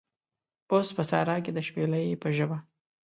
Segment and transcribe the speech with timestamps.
[0.71, 2.57] اوس په سارا کې د شپیلۍ په ژبه